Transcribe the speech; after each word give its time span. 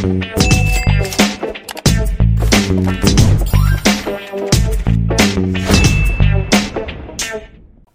Thank 0.00 0.24
you. 0.24 0.39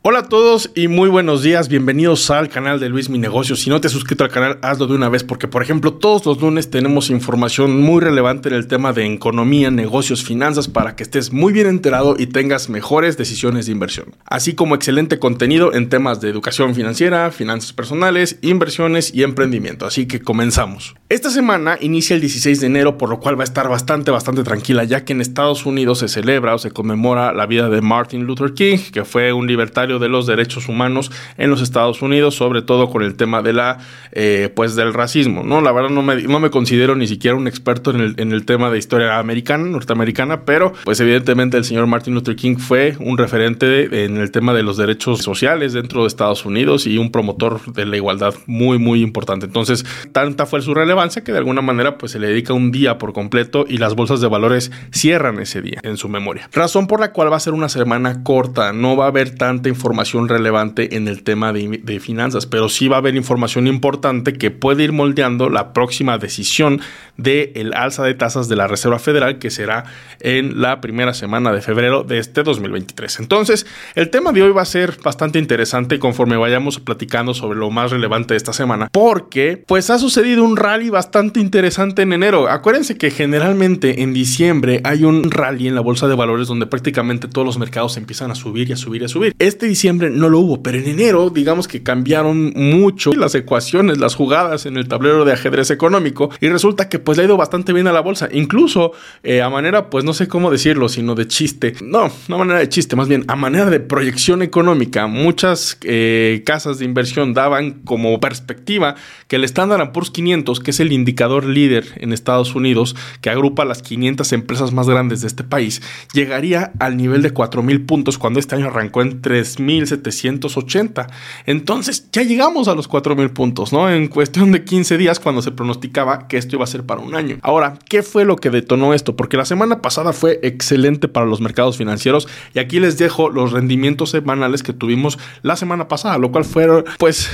Hola 0.08 0.20
a 0.20 0.30
todos 0.30 0.70
y 0.76 0.88
muy 0.88 1.10
buenos 1.10 1.42
días, 1.42 1.68
bienvenidos 1.68 2.30
al 2.30 2.48
canal 2.48 2.80
de 2.80 2.90
Luis 2.90 3.10
Mi 3.10 3.18
Negocio. 3.18 3.56
Si 3.56 3.72
no 3.72 3.82
te 3.82 3.88
has 3.88 3.94
suscrito 3.94 4.24
al 4.24 4.30
canal, 4.30 4.60
hazlo 4.62 4.86
de 4.86 4.94
una 4.94 5.10
vez 5.10 5.24
porque, 5.24 5.48
por 5.48 5.64
ejemplo, 5.64 5.96
todos 5.96 6.28
los 6.28 6.40
lunes 6.40 6.70
tenemos 6.70 7.10
información 7.10 7.82
muy 7.82 8.02
relevante 8.02 8.50
en 8.50 8.54
el 8.54 8.68
tema 8.68 8.94
de 8.94 9.12
economía, 9.12 9.72
negocios, 9.72 10.24
finanzas 10.24 10.68
para 10.68 10.96
que 10.96 11.02
estés 11.02 11.34
muy 11.34 11.54
bien 11.54 11.66
enterado 11.66 12.16
y 12.20 12.28
tengas 12.28 12.70
mejores 12.70 13.18
decisiones 13.18 13.66
de 13.66 13.72
inversión. 13.72 14.16
Así 14.26 14.54
como 14.54 14.76
excelente 14.76 15.18
contenido 15.18 15.74
en 15.74 15.90
temas 15.90 16.22
de 16.22 16.30
educación 16.30 16.76
financiera, 16.76 17.32
finanzas 17.32 17.74
personales, 17.74 18.38
inversiones 18.44 19.12
y 19.12 19.24
emprendimiento. 19.24 19.88
Así 19.88 20.06
que 20.06 20.22
comenzamos. 20.22 20.94
Esta 21.10 21.32
semana 21.32 21.80
inicia 21.82 22.14
el 22.14 22.22
16 22.22 22.62
de 22.62 22.68
enero, 22.68 23.00
por 23.00 23.10
lo 23.10 23.20
cual 23.20 23.40
va 23.40 23.42
a 23.42 23.46
estar 23.46 23.68
bastante, 23.70 24.12
bastante 24.12 24.44
tranquila, 24.44 24.84
ya 24.84 25.04
que 25.04 25.14
en 25.14 25.22
Estados 25.22 25.66
Unidos 25.66 25.98
se 25.98 26.10
celebra 26.10 26.54
o 26.54 26.60
se 26.60 26.70
conmemora 26.70 27.34
la 27.34 27.48
vida 27.48 27.70
de 27.70 27.82
Martin 27.82 28.26
Luther 28.26 28.54
King, 28.54 28.78
que 28.94 29.04
fue 29.04 29.34
un 29.34 29.48
libertario 29.48 29.95
de 30.00 30.10
los 30.10 30.28
derechos 30.28 30.68
humanos 30.68 31.12
en 31.38 31.50
los 31.50 31.62
Estados 31.62 32.02
Unidos, 32.02 32.36
sobre 32.36 32.62
todo 32.62 32.90
con 32.90 33.04
el 33.04 33.16
tema 33.16 33.42
de 33.42 33.54
la, 33.54 33.80
eh, 34.12 34.52
pues 34.56 34.76
del 34.76 34.94
racismo, 34.94 35.44
¿no? 35.44 35.62
La 35.62 35.72
verdad 35.72 35.90
no 35.90 36.02
me, 36.02 36.24
no 36.24 36.40
me 36.40 36.50
considero 36.50 36.96
ni 36.96 37.08
siquiera 37.08 37.36
un 37.36 37.48
experto 37.48 37.92
en 37.92 38.32
el, 38.32 38.46
tema 38.46 38.70
de 38.70 38.78
historia 38.78 39.18
americana, 39.18 39.66
norteamericana, 39.66 40.42
pero 40.42 40.74
pues 40.84 41.00
evidentemente 41.00 41.58
el 41.58 41.64
señor 41.64 41.88
Martin 41.88 42.14
Luther 42.14 42.36
King 42.36 42.58
fue 42.58 42.96
un 43.00 43.18
referente 43.18 44.06
en 44.06 44.18
el 44.18 44.32
tema 44.32 44.54
de 44.54 44.62
los 44.62 44.78
derechos 44.78 45.22
sociales 45.22 45.74
dentro 45.74 46.02
de 46.02 46.08
Estados 46.08 46.46
Unidos 46.46 46.86
y 46.86 46.98
un 46.98 47.12
promotor 47.12 47.74
de 47.74 47.86
la 47.86 47.98
igualdad 47.98 48.36
muy, 48.46 48.78
muy 48.78 49.02
importante. 49.02 49.46
Entonces, 49.46 49.86
tanta 50.12 50.46
fue 50.46 50.62
su 50.62 50.74
relevancia 50.74 51.24
que 51.24 51.32
de 51.32 51.40
alguna 51.40 51.62
manera 51.62 51.98
pues 51.98 52.12
se 52.12 52.20
le 52.20 52.28
dedica 52.28 52.54
un 52.54 52.72
día 52.72 52.98
por 52.98 53.14
completo 53.14 53.66
y 53.68 53.78
las 53.78 53.96
bolsas 53.96 54.22
de 54.22 54.28
valores 54.28 54.72
cierran 54.92 55.40
ese 55.40 55.62
día 55.62 55.80
en 55.84 55.98
su 55.98 56.10
memoria. 56.10 56.50
Razón 56.54 56.88
por 56.88 57.00
la 57.00 57.12
cual 57.12 57.32
va 57.32 57.38
a 57.38 57.40
ser 57.40 57.54
una 57.54 57.70
semana 57.70 58.24
corta, 58.24 58.74
no 58.74 58.96
va 58.96 59.06
a 59.06 59.08
haber 59.10 59.36
tanta 59.36 59.70
información 59.70 59.85
información 59.86 60.28
relevante 60.28 60.96
en 60.96 61.08
el 61.08 61.22
tema 61.22 61.54
de, 61.54 62.00
finanzas, 62.00 62.48
pero 62.48 62.70
sí 62.70 62.88
va 62.88 62.96
a 62.96 63.00
haber 63.00 63.16
información 63.16 63.68
importante 63.68 64.34
que 64.34 64.50
puede 64.50 64.84
ir 64.84 64.94
moldeando 64.94 65.48
la 65.48 65.74
próxima 65.74 66.18
decisión 66.18 66.82
del 67.18 67.52
el 67.54 67.74
alza 67.76 68.04
de 68.04 68.16
tasas 68.16 68.50
de 68.50 68.56
la 68.56 68.68
Reserva 68.68 68.98
Federal, 68.98 69.38
que 69.38 69.52
será 69.52 69.86
en 70.22 70.60
la 70.60 70.82
primera 70.82 71.14
semana 71.14 71.52
de 71.52 71.62
febrero 71.62 72.04
de 72.04 72.18
este 72.18 72.42
2023. 72.42 73.20
Entonces, 73.20 73.68
el 73.94 74.10
tema 74.10 74.32
de 74.32 74.42
hoy 74.42 74.52
va 74.52 74.64
a 74.64 74.66
ser 74.66 74.98
bastante 75.04 75.38
interesante 75.38 76.00
conforme 76.00 76.36
vayamos 76.36 76.80
platicando 76.80 77.36
sobre 77.36 77.60
lo 77.60 77.70
más 77.70 77.92
relevante 77.92 78.34
de 78.34 78.38
esta 78.38 78.54
semana, 78.54 78.90
porque 78.92 79.64
pues 79.68 79.92
ha 79.92 80.00
sucedido 80.00 80.44
un 80.44 80.58
rally 80.58 80.90
bastante 80.90 81.40
interesante 81.40 82.02
en 82.02 82.12
enero. 82.12 82.50
Acuérdense 82.50 82.98
que 82.98 83.12
generalmente 83.12 84.02
en 84.02 84.14
diciembre 84.14 84.82
hay 84.84 85.04
un 85.04 85.30
rally 85.30 85.68
en 85.68 85.76
la 85.76 85.82
bolsa 85.82 86.08
de 86.08 86.16
valores 86.16 86.48
donde 86.48 86.66
prácticamente 86.66 87.28
todos 87.28 87.46
los 87.46 87.60
mercados 87.60 87.98
empiezan 87.98 88.32
a 88.32 88.36
subir 88.36 88.68
y 88.70 88.74
a 88.74 88.78
subir 88.78 89.04
y 89.04 89.06
a 89.06 89.10
subir. 89.10 89.36
Este 89.38 89.68
diciembre 89.76 90.10
no 90.10 90.30
lo 90.30 90.40
hubo, 90.40 90.64
pero 90.64 90.78
en 90.78 90.88
enero 90.88 91.30
digamos 91.30 91.68
que 91.68 91.84
cambiaron 91.84 92.54
mucho 92.56 93.12
las 93.14 93.36
ecuaciones, 93.36 93.98
las 93.98 94.16
jugadas 94.16 94.66
en 94.66 94.78
el 94.78 94.88
tablero 94.88 95.26
de 95.26 95.34
ajedrez 95.34 95.70
económico 95.70 96.30
y 96.40 96.48
resulta 96.48 96.88
que 96.88 96.98
pues 96.98 97.18
le 97.18 97.24
ha 97.24 97.26
ido 97.26 97.36
bastante 97.36 97.74
bien 97.74 97.88
a 97.88 97.92
la 97.92 98.00
bolsa, 98.00 98.30
incluso 98.32 98.94
eh, 99.22 99.42
a 99.42 99.50
manera 99.50 99.90
pues 99.90 100.06
no 100.06 100.14
sé 100.14 100.30
cómo 100.30 100.50
decirlo, 100.50 100.88
sino 100.88 101.14
de 101.14 101.28
chiste, 101.28 101.74
no, 101.84 102.10
no 102.30 102.38
manera 102.38 102.60
de 102.60 102.70
chiste, 102.70 102.96
más 102.96 103.10
bien 103.10 103.26
a 103.28 103.36
manera 103.36 103.70
de 103.70 103.82
proyección 103.82 104.42
económica, 104.42 105.08
muchas 105.08 105.78
eh, 105.84 106.42
casas 106.46 106.80
de 106.80 106.86
inversión 106.86 107.34
daban 107.34 107.82
como 107.84 108.18
perspectiva 108.22 108.96
que 109.28 109.36
el 109.36 109.44
Standard 109.44 109.92
Poor's 109.92 110.10
500, 110.10 110.62
que 110.62 110.72
es 110.72 110.80
el 110.80 110.94
indicador 110.94 111.44
líder 111.46 111.86
en 111.98 112.14
Estados 112.14 112.56
Unidos, 112.56 112.96
que 113.20 113.30
agrupa 113.30 113.66
las 113.66 113.82
500 113.82 114.32
empresas 114.32 114.72
más 114.72 114.88
grandes 114.88 115.20
de 115.20 115.28
este 115.28 115.44
país, 115.44 115.82
llegaría 116.14 116.72
al 116.80 116.96
nivel 116.96 117.22
de 117.22 117.34
4.000 117.34 117.86
puntos 117.86 118.18
cuando 118.18 118.40
este 118.40 118.56
año 118.56 118.68
arrancó 118.68 119.02
en 119.02 119.22
3.000 119.22 119.65
1780. 119.66 121.08
Entonces 121.46 122.10
ya 122.12 122.24
llegamos 122.24 122.68
a 122.68 122.76
los 122.76 122.88
4000 122.88 123.32
puntos, 123.32 123.74
¿no? 123.74 123.90
En 123.90 124.08
cuestión 124.08 124.52
de 124.52 124.64
15 124.64 124.98
días 124.98 125.20
cuando 125.20 125.42
se 125.42 125.52
pronosticaba 125.52 126.28
que 126.28 126.38
esto 126.38 126.56
iba 126.56 126.64
a 126.64 126.68
ser 126.68 126.86
para 126.86 127.02
un 127.02 127.16
año. 127.16 127.38
Ahora, 127.42 127.80
¿qué 127.90 128.04
fue 128.04 128.26
lo 128.26 128.36
que 128.36 128.50
detonó 128.50 128.94
esto? 128.94 129.16
Porque 129.16 129.38
la 129.38 129.46
semana 129.46 129.82
pasada 129.82 130.14
fue 130.14 130.40
excelente 130.44 131.08
para 131.08 131.26
los 131.26 131.42
mercados 131.42 131.78
financieros 131.78 132.28
y 132.54 132.60
aquí 132.60 132.80
les 132.80 132.98
dejo 132.98 133.30
los 133.30 133.52
rendimientos 133.52 134.12
semanales 134.12 134.64
que 134.64 134.74
tuvimos 134.74 135.20
la 135.42 135.56
semana 135.56 135.88
pasada, 135.88 136.18
lo 136.18 136.32
cual 136.32 136.46
fue 136.46 136.84
pues 136.98 137.30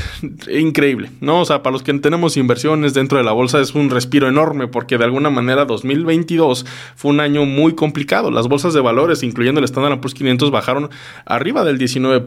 increíble, 0.52 1.12
¿no? 1.20 1.41
O 1.41 1.46
sea, 1.46 1.64
para 1.64 1.74
los 1.74 1.84
que 1.84 1.94
tenemos 1.94 2.38
inversiones 2.38 2.94
dentro 2.94 3.18
de 3.18 3.24
la 3.24 3.31
bolsa 3.31 3.59
es 3.59 3.75
un 3.75 3.90
respiro 3.90 4.28
enorme 4.28 4.68
porque 4.68 4.97
de 4.97 5.03
alguna 5.03 5.30
manera 5.30 5.66
2022 5.66 6.66
fue 6.96 7.12
un 7.12 7.20
año 7.20 7.46
muy 7.46 7.75
complicado. 7.75 8.31
Las 8.31 8.47
bolsas 8.47 8.74
de 8.74 8.81
valores, 8.81 9.24
incluyendo 9.24 9.59
el 9.59 9.66
Standard 9.66 10.00
Poor's 10.00 10.14
500, 10.14 10.52
bajaron 10.52 10.90
arriba 11.25 11.64
del 11.64 11.78
19 11.78 12.21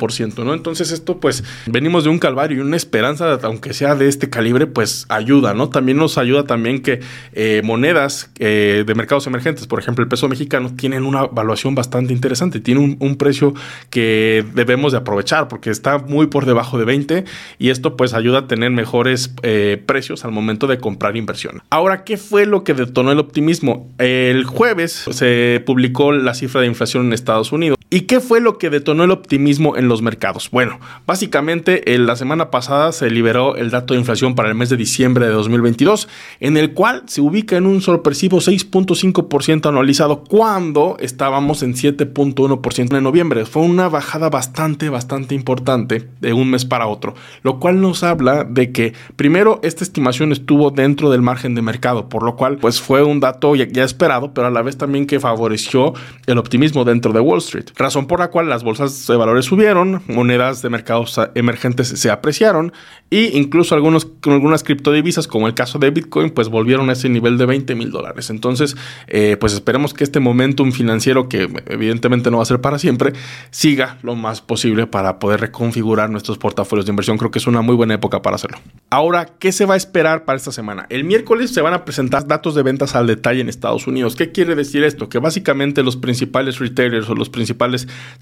¿no? 0.45 0.55
Entonces 0.55 0.91
esto 0.91 1.19
pues 1.19 1.45
venimos 1.67 2.05
de 2.05 2.11
un 2.11 2.19
calvario 2.19 2.59
y 2.59 2.61
una 2.61 2.77
esperanza, 2.77 3.39
aunque 3.43 3.73
sea 3.73 3.95
de 3.95 4.09
este 4.09 4.31
calibre, 4.31 4.67
pues 4.67 5.07
ayuda, 5.09 5.55
¿no? 5.55 5.69
También 5.69 5.99
nos 5.99 6.19
ayuda 6.19 6.45
también 6.45 6.83
que 6.83 7.01
eh, 7.33 7.63
monedas 7.65 8.31
eh, 8.39 8.85
de 8.87 8.95
mercados 8.95 9.27
emergentes, 9.27 9.67
por 9.67 9.79
ejemplo 9.79 10.03
el 10.03 10.09
peso 10.09 10.29
mexicano, 10.29 10.75
tienen 10.77 11.05
una 11.05 11.27
valuación 11.27 11.75
bastante 11.75 12.13
interesante, 12.13 12.61
tiene 12.61 12.97
un, 13.01 13.15
precio 13.15 13.55
que 13.91 14.45
debemos 14.55 14.91
de 14.91 14.99
aprovechar 14.99 15.47
porque 15.47 15.71
está 15.71 15.99
muy 15.99 16.27
por 16.27 16.47
debajo 16.47 16.79
de 16.79 16.85
20 16.85 17.25
y 17.61 17.71
esto 17.71 17.97
pues 17.97 18.13
ayuda 18.13 18.41
a 18.41 18.47
tener 18.49 18.73
mejores 18.73 19.33
eh, 19.43 19.81
precios 19.87 20.25
al 20.25 20.33
momento 20.33 20.67
de 20.67 20.79
comprar 20.79 21.17
inversión. 21.17 21.63
Ahora, 21.71 22.03
¿qué 22.03 22.17
fue 22.17 22.45
lo 22.45 22.65
que 22.65 22.75
detonó 22.75 23.13
el 23.13 23.21
optimismo? 23.21 23.89
El 23.99 24.45
jueves 24.45 25.05
se 25.11 25.63
publicó 25.65 26.11
la 26.11 26.35
cifra 26.35 26.61
de 26.61 26.67
inflación 26.67 27.07
en 27.07 27.13
Estados 27.13 27.53
Unidos. 27.53 27.74
¿Y 27.91 28.03
qué 28.03 28.19
fue 28.19 28.41
lo 28.41 28.59
que 28.59 28.71
detonó 28.71 29.05
el 29.05 29.13
optimismo 29.13 29.77
en 29.77 29.87
los 29.87 30.03
mercados? 30.03 30.51
Bueno, 30.51 30.81
básicamente 31.07 31.85
la 31.99 32.17
semana 32.17 32.51
pasada 32.51 32.91
se 32.91 33.09
liberó 33.09 33.55
el 33.55 33.71
dato 33.71 33.95
de 33.95 34.01
inflación 34.01 34.35
para 34.35 34.49
el 34.49 34.57
mes 34.57 34.69
de 34.71 34.77
diciembre 34.77 35.27
de 35.27 35.33
2022, 35.33 36.09
en 36.41 36.57
el 36.57 36.73
cual 36.73 37.05
se 37.07 37.21
ubica 37.21 37.57
en 37.57 37.67
un 37.67 37.83
sorpresivo 37.83 38.39
6.5% 38.39 39.69
anualizado 39.69 40.25
cuando 40.25 40.97
estábamos 40.99 41.63
en 41.63 41.75
7.1% 41.75 42.97
en 42.97 43.05
noviembre. 43.05 43.45
Fue 43.45 43.63
una 43.63 43.89
bajada 43.89 44.29
bastante, 44.29 44.89
bastante 44.89 45.37
importante 45.37 46.09
de 46.21 46.33
un 46.33 46.51
mes 46.51 46.65
para 46.65 46.89
otro, 46.89 47.15
lo 47.43 47.61
cual 47.61 47.81
nos 47.81 48.03
habla 48.03 48.43
de 48.43 48.73
que 48.73 48.95
primero 49.15 49.61
esta 49.63 49.85
estimación 49.85 50.33
estuvo 50.33 50.71
dentro 50.71 51.11
del 51.11 51.23
margen 51.23 51.55
de 51.55 51.63
mercado, 51.63 52.09
por 52.09 52.25
lo 52.25 52.35
cual 52.35 52.57
pues 52.57 52.81
fue 52.81 53.05
un 53.05 53.21
dato 53.21 53.55
ya, 53.55 53.69
ya 53.69 53.85
esperado, 53.85 54.33
pero 54.35 54.49
a 54.49 54.51
la 54.51 54.63
vez 54.63 54.79
también 54.79 55.07
que 55.07 55.21
favoreció 55.21 55.93
el 56.27 56.39
optimismo 56.39 56.85
dentro 56.85 57.13
de 57.13 57.21
Wall 57.21 57.39
Street 57.39 57.74
razón 57.75 58.07
por 58.07 58.21
la 58.21 58.29
cual 58.29 58.49
las 58.49 58.63
bolsas 58.63 59.07
de 59.07 59.17
valores 59.17 59.47
subieron, 59.47 60.03
monedas 60.07 60.63
de 60.63 60.71
mercados 60.71 61.21
emergentes 61.35 61.89
se 61.89 62.11
apreciaron 62.11 62.73
e 63.11 63.31
incluso 63.35 63.75
algunos, 63.75 64.09
algunas 64.27 64.63
criptodivisas, 64.63 65.27
como 65.27 65.47
el 65.47 65.55
caso 65.55 65.79
de 65.79 65.91
Bitcoin, 65.91 66.31
pues 66.31 66.49
volvieron 66.49 66.91
a 66.91 66.93
ese 66.93 67.09
nivel 67.09 67.39
de 67.39 67.47
20 67.47 67.75
mil 67.75 67.91
dólares. 67.91 68.31
Entonces, 68.31 68.77
eh, 69.07 69.37
pues 69.39 69.53
esperemos 69.53 69.95
que 69.95 70.05
este 70.05 70.21
momentum 70.21 70.73
financiero, 70.73 71.29
que 71.29 71.49
evidentemente 71.67 72.31
no 72.31 72.39
va 72.39 72.43
a 72.45 72.47
ser 72.47 72.61
para 72.61 72.79
siempre, 72.79 73.13
siga 73.51 73.99
lo 74.03 74.15
más 74.15 74.41
posible 74.41 74.87
para 74.87 75.19
poder 75.19 75.41
reconfigurar 75.41 76.11
nuestros 76.11 76.39
portafolios 76.39 76.87
de 76.87 76.91
inversión. 76.91 77.19
Creo 77.19 77.31
que 77.31 77.39
es 77.39 77.47
una 77.47 77.61
muy 77.61 77.75
buena 77.75 77.95
época 77.95 78.23
para 78.23 78.37
hacerlo. 78.37 78.59
Ahora, 78.91 79.27
¿qué 79.39 79.53
se 79.53 79.67
va 79.67 79.75
a 79.75 79.77
esperar 79.77 80.25
para 80.25 80.37
esta 80.37 80.53
semana? 80.53 80.87
El 80.91 81.05
miércoles 81.05 81.53
se 81.53 81.61
van 81.61 81.75
a 81.75 81.85
presentar 81.85 82.27
datos 82.27 82.55
de 82.55 82.63
ventas 82.63 82.95
al 82.95 83.07
detalle 83.07 83.41
en 83.41 83.49
Estados 83.49 83.87
Unidos. 83.87 84.17
¿Qué 84.17 84.33
quiere 84.33 84.55
decir 84.55 84.85
esto? 84.85 85.09
Que 85.09 85.19
básicamente 85.19 85.83
los 85.83 85.97
principales 85.97 86.59
retailers 86.59 87.09
o 87.09 87.15
los 87.15 87.31
principales 87.31 87.64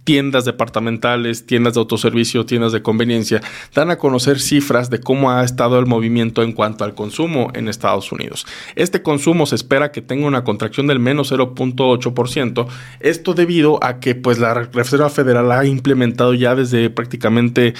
tiendas 0.04 0.44
departamentales, 0.44 1.46
tiendas 1.46 1.74
de 1.74 1.80
autoservicio, 1.80 2.46
tiendas 2.46 2.72
de 2.72 2.82
conveniencia, 2.82 3.40
dan 3.74 3.90
a 3.90 3.98
conocer 3.98 4.40
cifras 4.40 4.90
de 4.90 5.00
cómo 5.00 5.30
ha 5.30 5.44
estado 5.44 5.78
el 5.78 5.86
movimiento 5.86 6.42
en 6.42 6.52
cuanto 6.52 6.84
al 6.84 6.94
consumo 6.94 7.50
en 7.54 7.68
Estados 7.68 8.12
Unidos. 8.12 8.46
Este 8.74 9.02
consumo 9.02 9.46
se 9.46 9.54
espera 9.54 9.92
que 9.92 10.02
tenga 10.02 10.26
una 10.26 10.44
contracción 10.44 10.86
del 10.86 10.98
menos 10.98 11.32
0.8%, 11.32 12.66
esto 13.00 13.34
debido 13.34 13.82
a 13.82 14.00
que 14.00 14.14
pues 14.14 14.38
la 14.38 14.54
Reserva 14.54 15.10
Federal 15.10 15.50
ha 15.52 15.64
implementado 15.64 16.34
ya 16.34 16.54
desde 16.54 16.90
prácticamente 16.90 17.74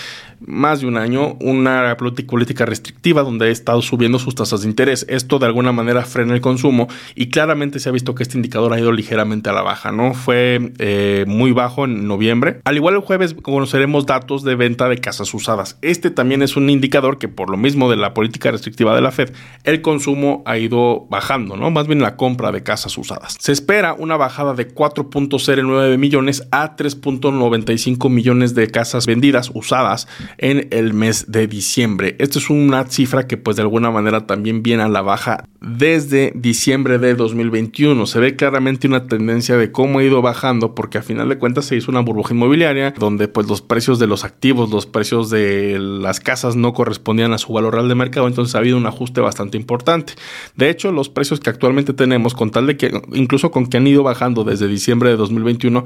más 0.47 0.81
de 0.81 0.87
un 0.87 0.97
año 0.97 1.37
una 1.41 1.97
política 1.97 2.67
restrictiva 2.67 3.23
donde 3.23 3.47
ha 3.47 3.50
estado 3.50 3.83
subiendo 3.83 4.19
sus 4.19 4.35
tasas 4.35 4.62
de 4.62 4.69
interés. 4.69 5.06
Esto 5.09 5.39
de 5.39 5.47
alguna 5.47 5.73
manera 5.73 6.03
frena 6.05 6.35
el 6.35 6.41
consumo 6.41 6.89
y 7.15 7.29
claramente 7.29 7.81
se 7.81 7.89
ha 7.89 7.93
visto 7.93 8.15
que 8.15 8.23
este 8.23 8.37
indicador 8.37 8.73
ha 8.73 8.81
ido 8.81 8.93
ligeramente 8.93 9.50
a 9.50 9.53
la 9.53 9.62
baja, 9.62 9.93
¿no? 9.93 10.15
Fue 10.15 10.73
eh, 10.79 11.25
muy 11.27 11.53
bajo 11.53 11.85
en 11.85 12.06
noviembre. 12.06 12.61
Al 12.65 12.77
igual 12.77 12.94
el 12.94 13.00
jueves 13.00 13.35
conoceremos 13.35 14.06
datos 14.06 14.43
de 14.43 14.55
venta 14.55 14.89
de 14.89 14.99
casas 14.99 15.33
usadas. 15.35 15.79
Este 15.83 16.11
también 16.11 16.43
es 16.43 16.56
un 16.56 16.71
indicador 16.71 17.19
que 17.19 17.29
por 17.29 17.50
lo 17.50 17.56
mismo 17.56 17.91
de 17.91 17.97
la 17.97 18.15
política 18.15 18.50
restrictiva 18.50 18.94
de 18.94 19.00
la 19.00 19.12
Fed, 19.12 19.33
el 19.65 19.83
consumo 19.83 20.43
ha 20.47 20.59
ido 20.59 21.06
bajando, 21.11 21.56
¿no? 21.56 21.71
Más 21.71 21.87
bien 21.87 22.00
la 22.00 22.17
compra 22.17 22.53
de 22.53 22.62
casas 22.62 22.97
usadas. 22.99 23.37
Se 23.39 23.53
espera 23.53 23.94
una 23.94 24.17
bajada 24.17 24.55
de 24.55 24.73
4.09 24.73 25.99
millones 25.99 26.47
a 26.50 26.77
3.95 26.77 28.11
millones 28.11 28.55
de 28.55 28.71
casas 28.71 29.06
vendidas 29.06 29.50
usadas 29.55 30.09
en 30.38 30.69
el 30.70 30.94
mes 30.94 31.31
de 31.31 31.46
diciembre. 31.46 32.17
Esto 32.19 32.38
es 32.38 32.50
una 32.50 32.84
cifra 32.87 33.26
que 33.26 33.37
pues 33.37 33.56
de 33.56 33.62
alguna 33.62 33.90
manera 33.90 34.26
también 34.26 34.62
viene 34.62 34.82
a 34.82 34.88
la 34.88 35.02
baja 35.02 35.44
desde 35.61 36.32
diciembre 36.34 36.99
de 36.99 37.14
2021. 37.14 38.06
Se 38.06 38.19
ve 38.19 38.37
claramente 38.37 38.87
una 38.88 39.06
tendencia 39.06 39.56
de 39.56 39.70
cómo 39.70 39.99
ha 39.99 40.05
ido 40.05 40.23
bajando 40.23 40.75
porque 40.75 40.99
a 40.99 41.02
final 41.02 41.29
de 41.29 41.38
cuentas 41.38 41.67
se 41.67 41.76
hizo 41.76 41.90
una 41.90 42.00
burbuja 42.00 42.34
inmobiliaria 42.34 42.93
donde 42.99 43.29
pues 43.29 43.49
los 43.49 43.62
precios 43.62 43.99
de 43.99 44.06
los 44.06 44.25
activos, 44.25 44.70
los 44.70 44.87
precios 44.87 45.31
de 45.31 45.79
las 45.79 46.20
casas 46.20 46.56
no 46.56 46.73
correspondían 46.73 47.32
a 47.32 47.38
su 47.38 47.52
valor 47.52 47.75
real 47.75 47.88
de 47.88 47.94
mercado, 47.94 48.26
entonces 48.26 48.55
ha 48.55 48.58
habido 48.58 48.76
un 48.76 48.87
ajuste 48.87 49.20
bastante 49.20 49.56
importante. 49.56 50.14
De 50.56 50.70
hecho, 50.70 50.93
los 50.93 51.08
precios 51.08 51.40
que 51.40 51.50
actualmente 51.50 51.93
tenemos, 51.93 52.34
con 52.34 52.50
tal 52.50 52.67
de 52.67 52.76
que 52.76 52.90
incluso 53.12 53.50
con 53.50 53.67
que 53.67 53.76
han 53.76 53.87
ido 53.87 54.02
bajando 54.02 54.44
desde 54.44 54.69
diciembre 54.69 55.11
de 55.11 55.17
2021, 55.17 55.84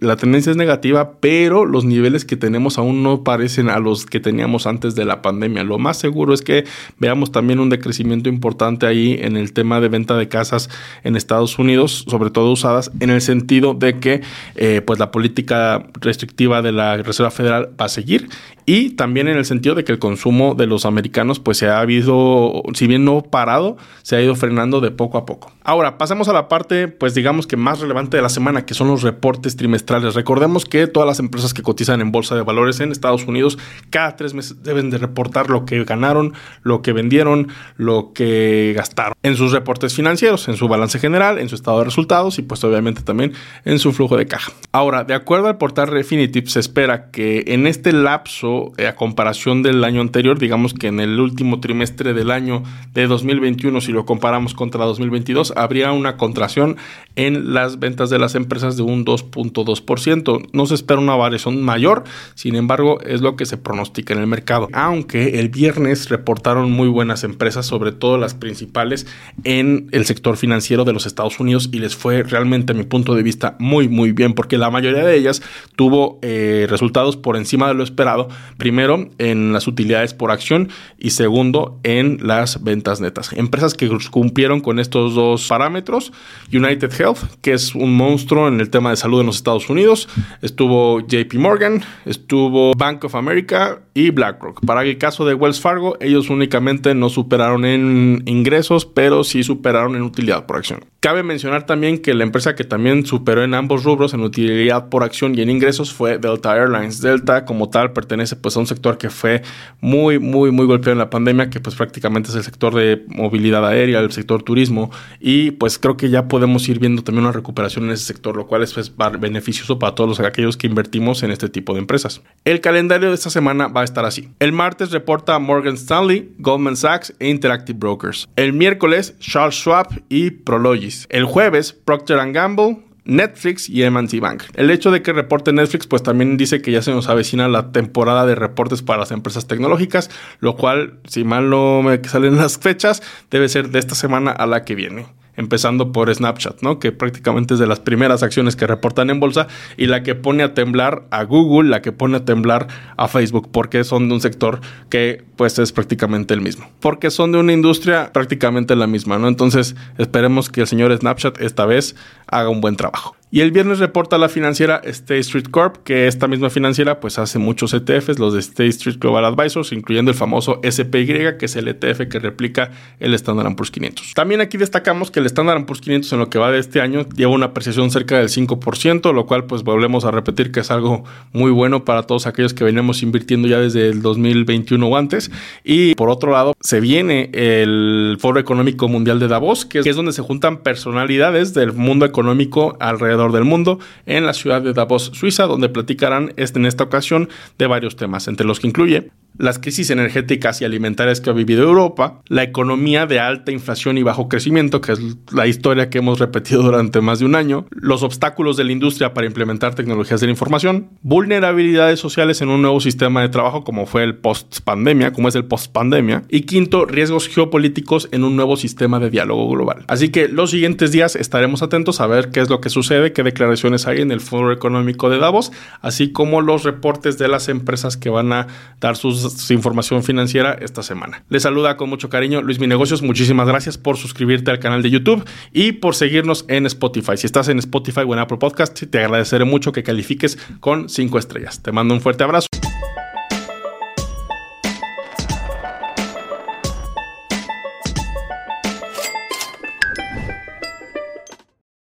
la 0.00 0.16
tendencia 0.16 0.50
es 0.50 0.56
negativa, 0.56 1.18
pero 1.20 1.64
los 1.64 1.84
niveles 1.84 2.24
que 2.24 2.36
tenemos 2.36 2.78
aún 2.78 3.02
no 3.02 3.24
parecen 3.24 3.68
a 3.68 3.78
los 3.86 4.04
que 4.04 4.20
teníamos 4.20 4.66
antes 4.66 4.94
de 4.94 5.04
la 5.04 5.22
pandemia. 5.22 5.64
Lo 5.64 5.78
más 5.78 5.96
seguro 5.96 6.34
es 6.34 6.42
que 6.42 6.64
veamos 6.98 7.32
también 7.32 7.60
un 7.60 7.70
decrecimiento 7.70 8.28
importante 8.28 8.86
ahí 8.86 9.16
en 9.20 9.36
el 9.36 9.52
tema 9.52 9.80
de 9.80 9.88
venta 9.88 10.16
de 10.16 10.28
casas 10.28 10.68
en 11.04 11.16
Estados 11.16 11.58
Unidos, 11.58 12.04
sobre 12.08 12.30
todo 12.30 12.52
usadas, 12.52 12.90
en 13.00 13.10
el 13.10 13.20
sentido 13.20 13.74
de 13.74 13.98
que 13.98 14.20
eh, 14.56 14.82
pues 14.84 14.98
la 14.98 15.10
política 15.10 15.86
restrictiva 16.00 16.60
de 16.62 16.72
la 16.72 16.96
Reserva 16.98 17.30
Federal 17.30 17.70
va 17.80 17.86
a 17.86 17.88
seguir 17.88 18.28
y 18.66 18.90
también 18.90 19.28
en 19.28 19.36
el 19.36 19.44
sentido 19.44 19.76
de 19.76 19.84
que 19.84 19.92
el 19.92 20.00
consumo 20.00 20.54
de 20.54 20.66
los 20.66 20.84
americanos 20.86 21.38
pues 21.38 21.56
se 21.56 21.68
ha 21.68 21.78
habido, 21.78 22.62
si 22.74 22.88
bien 22.88 23.04
no 23.04 23.22
parado, 23.22 23.76
se 24.02 24.16
ha 24.16 24.20
ido 24.20 24.34
frenando 24.34 24.80
de 24.80 24.90
poco 24.90 25.18
a 25.18 25.24
poco. 25.24 25.52
Ahora, 25.62 25.98
pasemos 25.98 26.28
a 26.28 26.32
la 26.32 26.48
parte 26.48 26.88
pues 26.88 27.14
digamos 27.14 27.46
que 27.46 27.56
más 27.56 27.80
relevante 27.80 28.16
de 28.16 28.22
la 28.22 28.28
semana, 28.28 28.66
que 28.66 28.74
son 28.74 28.88
los 28.88 29.02
reportes 29.02 29.56
trimestrales. 29.56 30.14
Recordemos 30.14 30.64
que 30.64 30.88
todas 30.88 31.06
las 31.06 31.20
empresas 31.20 31.54
que 31.54 31.62
cotizan 31.62 32.00
en 32.00 32.10
bolsa 32.10 32.34
de 32.34 32.42
valores 32.42 32.80
en 32.80 32.90
Estados 32.90 33.24
Unidos 33.26 33.56
cada 33.90 34.16
tres 34.16 34.34
meses 34.34 34.62
deben 34.62 34.90
de 34.90 34.98
reportar 34.98 35.50
lo 35.50 35.64
que 35.64 35.82
ganaron, 35.84 36.34
lo 36.62 36.82
que 36.82 36.92
vendieron, 36.92 37.48
lo 37.76 38.12
que 38.12 38.72
gastaron 38.76 39.14
en 39.22 39.36
sus 39.36 39.52
reportes 39.52 39.94
financieros, 39.94 40.48
en 40.48 40.56
su 40.56 40.68
balance 40.68 40.98
general, 40.98 41.38
en 41.38 41.48
su 41.48 41.54
estado 41.54 41.78
de 41.78 41.84
resultados 41.84 42.38
y 42.38 42.42
pues 42.42 42.62
obviamente 42.64 43.02
también 43.02 43.32
en 43.64 43.78
su 43.78 43.92
flujo 43.92 44.16
de 44.16 44.26
caja. 44.26 44.52
Ahora, 44.72 45.04
de 45.04 45.14
acuerdo 45.14 45.48
al 45.48 45.58
portal 45.58 45.88
Refinitiv, 45.88 46.48
se 46.48 46.60
espera 46.60 47.10
que 47.10 47.44
en 47.48 47.66
este 47.66 47.92
lapso 47.92 48.72
eh, 48.76 48.86
a 48.86 48.94
comparación 48.94 49.62
del 49.62 49.84
año 49.84 50.00
anterior, 50.00 50.38
digamos 50.38 50.74
que 50.74 50.88
en 50.88 51.00
el 51.00 51.18
último 51.20 51.60
trimestre 51.60 52.14
del 52.14 52.30
año 52.30 52.62
de 52.92 53.06
2021, 53.06 53.80
si 53.80 53.92
lo 53.92 54.04
comparamos 54.04 54.54
contra 54.54 54.84
2022, 54.84 55.54
habría 55.56 55.92
una 55.92 56.16
contracción 56.16 56.76
en 57.16 57.54
las 57.54 57.78
ventas 57.78 58.10
de 58.10 58.18
las 58.18 58.34
empresas 58.34 58.76
de 58.76 58.82
un 58.82 59.04
2.2%. 59.04 60.48
No 60.52 60.66
se 60.66 60.74
espera 60.74 61.00
una 61.00 61.16
variación 61.16 61.62
mayor, 61.62 62.04
sin 62.34 62.54
embargo, 62.54 63.00
es 63.00 63.20
lo 63.20 63.36
que 63.36 63.46
se 63.46 63.55
pronostica 63.56 64.14
en 64.14 64.20
el 64.20 64.26
mercado. 64.26 64.68
Aunque 64.72 65.40
el 65.40 65.48
viernes 65.48 66.08
reportaron 66.08 66.70
muy 66.70 66.88
buenas 66.88 67.24
empresas, 67.24 67.66
sobre 67.66 67.92
todo 67.92 68.18
las 68.18 68.34
principales 68.34 69.06
en 69.44 69.88
el 69.92 70.04
sector 70.04 70.36
financiero 70.36 70.84
de 70.84 70.92
los 70.92 71.06
Estados 71.06 71.40
Unidos 71.40 71.68
y 71.72 71.78
les 71.78 71.96
fue 71.96 72.22
realmente 72.22 72.72
a 72.72 72.76
mi 72.76 72.84
punto 72.84 73.14
de 73.14 73.22
vista 73.22 73.56
muy 73.58 73.88
muy 73.88 74.12
bien 74.12 74.34
porque 74.34 74.58
la 74.58 74.70
mayoría 74.70 75.04
de 75.04 75.16
ellas 75.16 75.42
tuvo 75.76 76.18
eh, 76.22 76.66
resultados 76.68 77.16
por 77.16 77.36
encima 77.36 77.68
de 77.68 77.74
lo 77.74 77.84
esperado 77.84 78.28
Primero, 78.56 79.08
en 79.18 79.52
las 79.52 79.66
utilidades 79.66 80.14
por 80.14 80.30
acción 80.30 80.68
y 80.98 81.10
segundo, 81.10 81.78
en 81.82 82.18
las 82.22 82.62
ventas 82.62 83.00
netas. 83.00 83.32
Empresas 83.32 83.74
que 83.74 83.90
cumplieron 84.10 84.60
con 84.60 84.78
estos 84.78 85.14
dos 85.14 85.46
parámetros. 85.46 86.12
United 86.52 86.92
Health, 86.98 87.18
que 87.42 87.52
es 87.52 87.74
un 87.74 87.96
monstruo 87.96 88.48
en 88.48 88.60
el 88.60 88.70
tema 88.70 88.90
de 88.90 88.96
salud 88.96 89.20
en 89.20 89.26
los 89.26 89.36
Estados 89.36 89.68
Unidos. 89.68 90.08
Estuvo 90.42 91.00
JP 91.00 91.34
Morgan, 91.34 91.82
estuvo 92.04 92.72
Bank 92.76 93.04
of 93.04 93.14
America 93.14 93.45
República 93.46 93.85
y 93.96 94.10
BlackRock. 94.10 94.60
Para 94.66 94.82
el 94.82 94.98
caso 94.98 95.24
de 95.24 95.32
Wells 95.32 95.58
Fargo, 95.58 95.96
ellos 96.00 96.28
únicamente 96.28 96.94
no 96.94 97.08
superaron 97.08 97.64
en 97.64 98.22
ingresos, 98.26 98.84
pero 98.84 99.24
sí 99.24 99.42
superaron 99.42 99.96
en 99.96 100.02
utilidad 100.02 100.44
por 100.44 100.58
acción. 100.58 100.84
Cabe 101.00 101.22
mencionar 101.22 101.64
también 101.64 101.98
que 101.98 102.12
la 102.12 102.24
empresa 102.24 102.54
que 102.54 102.64
también 102.64 103.06
superó 103.06 103.42
en 103.42 103.54
ambos 103.54 103.84
rubros, 103.84 104.12
en 104.12 104.20
utilidad 104.20 104.90
por 104.90 105.02
acción 105.02 105.38
y 105.38 105.40
en 105.40 105.48
ingresos, 105.48 105.94
fue 105.94 106.18
Delta 106.18 106.54
Airlines. 106.54 107.00
Delta 107.00 107.46
como 107.46 107.70
tal 107.70 107.92
pertenece 107.92 108.36
pues 108.36 108.54
a 108.56 108.60
un 108.60 108.66
sector 108.66 108.98
que 108.98 109.08
fue 109.08 109.40
muy, 109.80 110.18
muy, 110.18 110.50
muy 110.50 110.66
golpeado 110.66 110.92
en 110.92 110.98
la 110.98 111.08
pandemia, 111.08 111.48
que 111.48 111.60
pues 111.60 111.74
prácticamente 111.74 112.28
es 112.28 112.34
el 112.36 112.42
sector 112.42 112.74
de 112.74 113.02
movilidad 113.08 113.66
aérea, 113.66 114.00
el 114.00 114.12
sector 114.12 114.42
turismo, 114.42 114.90
y 115.20 115.52
pues 115.52 115.78
creo 115.78 115.96
que 115.96 116.10
ya 116.10 116.28
podemos 116.28 116.68
ir 116.68 116.80
viendo 116.80 117.02
también 117.02 117.24
una 117.24 117.32
recuperación 117.32 117.86
en 117.86 117.92
ese 117.92 118.04
sector, 118.04 118.36
lo 118.36 118.46
cual 118.46 118.62
es 118.62 118.74
pues, 118.74 118.92
beneficioso 119.18 119.78
para 119.78 119.94
todos 119.94 120.20
aquellos 120.20 120.58
que 120.58 120.66
invertimos 120.66 121.22
en 121.22 121.30
este 121.30 121.48
tipo 121.48 121.72
de 121.72 121.78
empresas. 121.78 122.20
El 122.44 122.60
calendario 122.60 123.08
de 123.08 123.14
esta 123.14 123.30
semana 123.30 123.68
va 123.68 123.82
a 123.82 123.85
estar 123.86 124.04
así. 124.04 124.28
El 124.38 124.52
martes 124.52 124.90
reporta 124.90 125.38
Morgan 125.38 125.74
Stanley, 125.74 126.34
Goldman 126.38 126.76
Sachs 126.76 127.14
e 127.18 127.28
Interactive 127.28 127.78
Brokers. 127.78 128.28
El 128.36 128.52
miércoles 128.52 129.18
Charles 129.18 129.54
Schwab 129.54 129.88
y 130.08 130.30
Prologis. 130.30 131.06
El 131.10 131.24
jueves 131.24 131.72
Procter 131.72 132.18
Gamble, 132.32 132.82
Netflix 133.06 133.68
y 133.68 133.82
M&T 133.84 134.20
Bank. 134.20 134.44
El 134.54 134.70
hecho 134.70 134.90
de 134.90 135.02
que 135.02 135.12
reporte 135.12 135.52
Netflix 135.52 135.86
pues 135.86 136.02
también 136.02 136.36
dice 136.36 136.60
que 136.60 136.72
ya 136.72 136.82
se 136.82 136.90
nos 136.90 137.08
avecina 137.08 137.48
la 137.48 137.72
temporada 137.72 138.26
de 138.26 138.34
reportes 138.34 138.82
para 138.82 139.00
las 139.00 139.12
empresas 139.12 139.46
tecnológicas, 139.46 140.10
lo 140.40 140.56
cual 140.56 140.98
si 141.06 141.24
mal 141.24 141.48
no 141.48 141.82
me 141.82 142.02
salen 142.04 142.36
las 142.36 142.58
fechas 142.58 143.02
debe 143.30 143.48
ser 143.48 143.70
de 143.70 143.78
esta 143.78 143.94
semana 143.94 144.32
a 144.32 144.46
la 144.46 144.64
que 144.64 144.74
viene 144.74 145.06
empezando 145.36 145.92
por 145.92 146.12
Snapchat, 146.14 146.62
¿no? 146.62 146.78
Que 146.78 146.92
prácticamente 146.92 147.54
es 147.54 147.60
de 147.60 147.66
las 147.66 147.80
primeras 147.80 148.22
acciones 148.22 148.56
que 148.56 148.66
reportan 148.66 149.10
en 149.10 149.20
bolsa 149.20 149.48
y 149.76 149.86
la 149.86 150.02
que 150.02 150.14
pone 150.14 150.42
a 150.42 150.54
temblar 150.54 151.04
a 151.10 151.24
Google, 151.24 151.70
la 151.70 151.82
que 151.82 151.92
pone 151.92 152.18
a 152.18 152.24
temblar 152.24 152.68
a 152.96 153.08
Facebook, 153.08 153.48
porque 153.50 153.84
son 153.84 154.08
de 154.08 154.14
un 154.14 154.20
sector 154.20 154.60
que 154.88 155.24
pues 155.36 155.58
es 155.58 155.72
prácticamente 155.72 156.34
el 156.34 156.40
mismo, 156.40 156.70
porque 156.80 157.10
son 157.10 157.32
de 157.32 157.38
una 157.38 157.52
industria 157.52 158.12
prácticamente 158.12 158.76
la 158.76 158.86
misma, 158.86 159.18
¿no? 159.18 159.28
Entonces 159.28 159.76
esperemos 159.98 160.48
que 160.48 160.62
el 160.62 160.66
señor 160.66 160.96
Snapchat 160.96 161.40
esta 161.40 161.66
vez 161.66 161.96
haga 162.26 162.48
un 162.48 162.60
buen 162.60 162.76
trabajo. 162.76 163.15
Y 163.28 163.40
el 163.40 163.50
viernes 163.50 163.80
reporta 163.80 164.18
la 164.18 164.28
financiera 164.28 164.80
State 164.84 165.18
Street 165.18 165.46
Corp, 165.50 165.78
que 165.82 166.06
esta 166.06 166.28
misma 166.28 166.48
financiera 166.48 167.00
pues 167.00 167.18
hace 167.18 167.40
muchos 167.40 167.74
ETFs, 167.74 168.20
los 168.20 168.34
de 168.34 168.38
State 168.38 168.68
Street 168.68 168.98
Global 169.00 169.24
Advisors, 169.24 169.72
incluyendo 169.72 170.12
el 170.12 170.16
famoso 170.16 170.60
SPY, 170.62 171.36
que 171.36 171.46
es 171.46 171.56
el 171.56 171.66
ETF 171.66 172.08
que 172.08 172.20
replica 172.20 172.70
el 173.00 173.14
Standard 173.14 173.56
Poor's 173.56 173.72
500. 173.72 174.14
También 174.14 174.40
aquí 174.40 174.58
destacamos 174.58 175.10
que 175.10 175.18
el 175.18 175.26
Standard 175.26 175.66
Poor's 175.66 175.80
500 175.80 176.12
en 176.12 176.18
lo 176.20 176.30
que 176.30 176.38
va 176.38 176.52
de 176.52 176.60
este 176.60 176.80
año 176.80 177.04
lleva 177.16 177.32
una 177.32 177.46
apreciación 177.46 177.90
cerca 177.90 178.16
del 178.16 178.28
5%, 178.28 179.12
lo 179.12 179.26
cual 179.26 179.46
pues 179.46 179.64
volvemos 179.64 180.04
a 180.04 180.12
repetir 180.12 180.52
que 180.52 180.60
es 180.60 180.70
algo 180.70 181.02
muy 181.32 181.50
bueno 181.50 181.84
para 181.84 182.04
todos 182.04 182.28
aquellos 182.28 182.54
que 182.54 182.62
venimos 182.62 183.02
invirtiendo 183.02 183.48
ya 183.48 183.58
desde 183.58 183.88
el 183.88 184.02
2021 184.02 184.86
o 184.86 184.96
antes. 184.96 185.32
Y 185.64 185.96
por 185.96 186.10
otro 186.10 186.30
lado, 186.30 186.54
se 186.60 186.78
viene 186.78 187.30
el 187.32 188.18
Foro 188.20 188.38
Económico 188.38 188.86
Mundial 188.86 189.18
de 189.18 189.26
Davos, 189.26 189.66
que 189.66 189.80
es 189.80 189.96
donde 189.96 190.12
se 190.12 190.22
juntan 190.22 190.58
personalidades 190.58 191.54
del 191.54 191.72
mundo 191.72 192.06
económico 192.06 192.76
alrededor 192.78 193.15
del 193.16 193.44
mundo 193.44 193.78
en 194.06 194.26
la 194.26 194.32
ciudad 194.32 194.62
de 194.62 194.72
Davos, 194.72 195.10
Suiza, 195.14 195.44
donde 195.44 195.68
platicarán 195.68 196.32
este, 196.36 196.58
en 196.58 196.66
esta 196.66 196.84
ocasión 196.84 197.28
de 197.58 197.66
varios 197.66 197.96
temas, 197.96 198.28
entre 198.28 198.46
los 198.46 198.60
que 198.60 198.68
incluye 198.68 199.10
las 199.38 199.58
crisis 199.58 199.90
energéticas 199.90 200.60
y 200.60 200.64
alimentarias 200.64 201.20
que 201.20 201.30
ha 201.30 201.32
vivido 201.32 201.62
Europa, 201.62 202.22
la 202.28 202.42
economía 202.42 203.06
de 203.06 203.20
alta 203.20 203.52
inflación 203.52 203.98
y 203.98 204.02
bajo 204.02 204.28
crecimiento, 204.28 204.80
que 204.80 204.92
es 204.92 205.00
la 205.32 205.46
historia 205.46 205.90
que 205.90 205.98
hemos 205.98 206.18
repetido 206.18 206.62
durante 206.62 207.00
más 207.00 207.18
de 207.18 207.26
un 207.26 207.34
año, 207.34 207.66
los 207.70 208.02
obstáculos 208.02 208.56
de 208.56 208.64
la 208.64 208.72
industria 208.72 209.14
para 209.14 209.26
implementar 209.26 209.74
tecnologías 209.74 210.20
de 210.20 210.26
la 210.26 210.32
información, 210.32 210.90
vulnerabilidades 211.02 212.00
sociales 212.00 212.40
en 212.40 212.48
un 212.48 212.62
nuevo 212.62 212.80
sistema 212.80 213.22
de 213.22 213.28
trabajo 213.28 213.64
como 213.64 213.86
fue 213.86 214.04
el 214.04 214.16
post-pandemia, 214.16 215.12
como 215.12 215.28
es 215.28 215.34
el 215.34 215.44
post-pandemia, 215.44 216.24
y 216.28 216.42
quinto, 216.42 216.86
riesgos 216.86 217.28
geopolíticos 217.28 218.08
en 218.12 218.24
un 218.24 218.36
nuevo 218.36 218.56
sistema 218.56 218.98
de 219.00 219.10
diálogo 219.10 219.48
global. 219.48 219.84
Así 219.88 220.10
que 220.10 220.28
los 220.28 220.50
siguientes 220.50 220.92
días 220.92 221.16
estaremos 221.16 221.62
atentos 221.62 222.00
a 222.00 222.06
ver 222.06 222.30
qué 222.30 222.40
es 222.40 222.50
lo 222.50 222.60
que 222.60 222.70
sucede, 222.70 223.12
qué 223.12 223.22
declaraciones 223.22 223.86
hay 223.86 224.00
en 224.00 224.12
el 224.12 224.20
Foro 224.20 224.52
Económico 224.52 225.10
de 225.10 225.18
Davos, 225.18 225.52
así 225.80 226.12
como 226.12 226.40
los 226.40 226.64
reportes 226.64 227.18
de 227.18 227.28
las 227.28 227.48
empresas 227.48 227.96
que 227.96 228.10
van 228.10 228.32
a 228.32 228.46
dar 228.80 228.96
sus 228.96 229.25
su 229.30 229.52
información 229.52 230.02
financiera 230.02 230.56
esta 230.60 230.82
semana. 230.82 231.24
Les 231.28 231.42
saluda 231.42 231.76
con 231.76 231.88
mucho 231.88 232.08
cariño 232.08 232.42
Luis 232.42 232.58
Mi 232.58 232.66
Negocios. 232.66 233.02
Muchísimas 233.02 233.48
gracias 233.48 233.78
por 233.78 233.96
suscribirte 233.96 234.50
al 234.50 234.58
canal 234.58 234.82
de 234.82 234.90
YouTube 234.90 235.24
y 235.52 235.72
por 235.72 235.94
seguirnos 235.94 236.44
en 236.48 236.66
Spotify. 236.66 237.16
Si 237.16 237.26
estás 237.26 237.48
en 237.48 237.58
Spotify 237.58 238.02
o 238.06 238.12
en 238.14 238.20
Apple 238.20 238.38
Podcast, 238.38 238.82
te 238.84 238.98
agradeceré 238.98 239.44
mucho 239.44 239.72
que 239.72 239.82
califiques 239.82 240.38
con 240.60 240.88
5 240.88 241.18
estrellas. 241.18 241.62
Te 241.62 241.72
mando 241.72 241.94
un 241.94 242.00
fuerte 242.00 242.24
abrazo. 242.24 242.48